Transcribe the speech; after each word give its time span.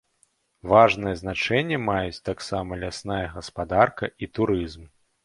Важнае 0.69 1.11
значэнне 1.19 1.77
маюць 1.89 2.23
таксама 2.29 2.79
лясная 2.85 3.19
гаспадарка 3.37 4.11
і 4.23 4.31
турызм. 4.39 4.83